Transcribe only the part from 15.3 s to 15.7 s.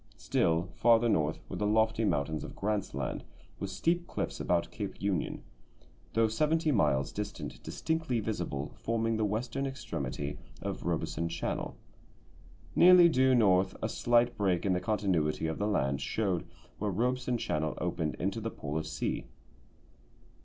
of the